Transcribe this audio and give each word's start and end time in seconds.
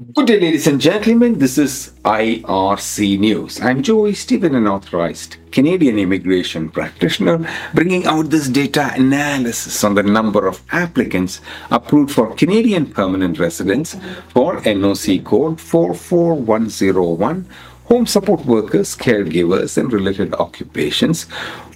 Good 0.00 0.28
day, 0.28 0.40
ladies 0.40 0.66
and 0.66 0.80
gentlemen. 0.80 1.40
This 1.40 1.58
is 1.58 1.92
IRC 2.06 3.18
News. 3.18 3.60
I'm 3.60 3.82
Joy 3.82 4.12
Stephen, 4.12 4.54
an 4.54 4.66
authorized 4.66 5.36
Canadian 5.52 5.98
immigration 5.98 6.70
practitioner, 6.70 7.46
bringing 7.74 8.06
out 8.06 8.30
this 8.30 8.48
data 8.48 8.92
analysis 8.94 9.84
on 9.84 9.96
the 9.96 10.02
number 10.02 10.46
of 10.46 10.62
applicants 10.72 11.42
approved 11.70 12.12
for 12.12 12.34
Canadian 12.34 12.86
permanent 12.86 13.38
residence 13.38 13.94
for 14.30 14.62
NOC 14.62 15.22
code 15.22 15.60
44101, 15.60 17.46
home 17.84 18.06
support 18.06 18.46
workers, 18.46 18.96
caregivers, 18.96 19.76
and 19.76 19.92
related 19.92 20.32
occupations 20.32 21.24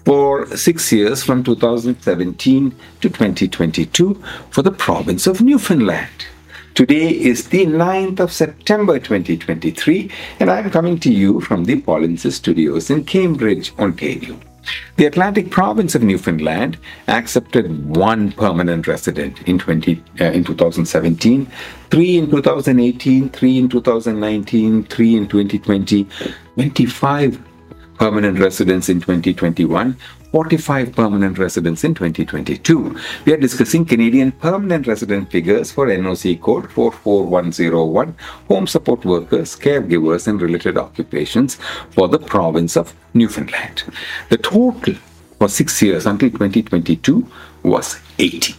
for 0.07 0.47
six 0.57 0.91
years 0.91 1.23
from 1.23 1.45
2017 1.45 2.71
to 3.03 3.09
2022 3.11 4.15
for 4.49 4.63
the 4.63 4.73
province 4.73 5.27
of 5.27 5.43
Newfoundland. 5.43 6.25
Today 6.75 7.11
is 7.11 7.51
the 7.51 7.67
9th 7.67 8.19
of 8.19 8.33
September 8.33 8.99
2023, 8.99 10.11
and 10.41 10.51
I'm 10.51 10.73
coming 10.73 10.99
to 10.99 11.13
you 11.13 11.41
from 11.41 11.67
the 11.67 11.81
Polinsys 11.81 12.33
Studios 12.33 12.91
in 12.91 13.05
Cambridge, 13.05 13.73
Ontario. 13.79 14.37
The 14.97 15.07
Atlantic 15.07 15.53
province 15.53 15.95
of 15.95 16.03
Newfoundland 16.03 16.77
accepted 17.07 17.95
one 17.95 18.33
permanent 18.33 18.89
resident 18.89 19.41
in, 19.43 19.61
20, 19.61 20.03
uh, 20.21 20.25
in 20.25 20.43
2017, 20.43 21.47
three 21.91 22.19
in 22.19 22.29
2018, 22.29 23.29
three 23.29 23.57
in 23.57 23.69
2019, 23.69 24.85
three 24.87 25.15
in 25.15 25.29
2020, 25.29 26.09
25 26.57 27.54
permanent 27.99 28.39
residents 28.39 28.89
in 28.89 29.01
2021, 29.01 29.97
45 30.33 30.93
permanent 30.93 31.39
residents 31.39 31.85
in 31.85 31.95
2022. 31.95 32.99
We 33.25 33.33
are 33.33 33.37
discussing 33.37 33.85
Canadian 33.85 34.33
permanent 34.33 34.87
resident 34.87 35.31
figures 35.31 35.71
for 35.71 35.87
NOC 35.87 36.41
code 36.41 36.71
44101, 36.73 38.17
home 38.49 38.67
support 38.67 39.05
workers, 39.05 39.57
caregivers, 39.57 40.27
and 40.27 40.41
related 40.43 40.77
occupations 40.77 41.57
for 41.91 42.09
the 42.09 42.19
province 42.19 42.77
of 42.77 42.95
Newfoundland. 43.15 43.85
The 44.29 44.39
total 44.39 44.95
for 45.39 45.49
six 45.49 45.81
years 45.83 46.07
until 46.07 46.31
2022 46.31 47.27
was 47.63 48.01
80. 48.19 48.55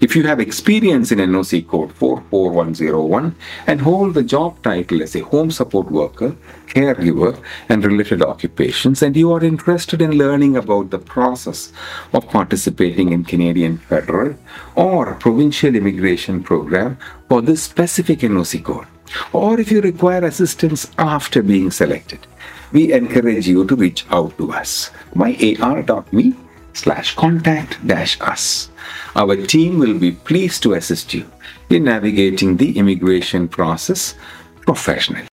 If 0.00 0.16
you 0.16 0.22
have 0.24 0.40
experience 0.40 1.12
in 1.12 1.18
NOC 1.18 1.68
code 1.68 1.92
44101 1.92 3.34
and 3.66 3.80
hold 3.80 4.14
the 4.14 4.22
job 4.22 4.62
title 4.62 5.02
as 5.02 5.14
a 5.14 5.20
home 5.20 5.50
support 5.50 5.90
worker, 5.90 6.34
caregiver, 6.66 7.38
and 7.68 7.84
related 7.84 8.22
occupations, 8.22 9.02
and 9.02 9.16
you 9.16 9.32
are 9.32 9.44
interested 9.44 10.00
in 10.00 10.12
learning 10.12 10.56
about 10.56 10.90
the 10.90 10.98
process 10.98 11.72
of 12.12 12.28
participating 12.28 13.12
in 13.12 13.24
Canadian 13.24 13.78
federal 13.78 14.34
or 14.74 15.14
provincial 15.16 15.74
immigration 15.74 16.42
program 16.42 16.96
for 17.28 17.42
this 17.42 17.62
specific 17.62 18.20
NOC 18.20 18.64
code, 18.64 18.86
or 19.32 19.60
if 19.60 19.70
you 19.70 19.80
require 19.80 20.24
assistance 20.24 20.90
after 20.98 21.42
being 21.42 21.70
selected, 21.70 22.26
we 22.72 22.92
encourage 22.92 23.48
you 23.48 23.66
to 23.66 23.76
reach 23.76 24.06
out 24.10 24.36
to 24.38 24.52
us. 24.52 24.90
myar.me 25.14 26.34
slash 26.72 27.14
contact 27.16 27.84
dash 27.86 28.20
us. 28.20 28.69
Our 29.14 29.36
team 29.36 29.78
will 29.78 29.98
be 29.98 30.12
pleased 30.12 30.62
to 30.62 30.74
assist 30.74 31.14
you 31.14 31.30
in 31.68 31.84
navigating 31.84 32.56
the 32.56 32.78
immigration 32.78 33.48
process 33.48 34.14
professionally. 34.62 35.28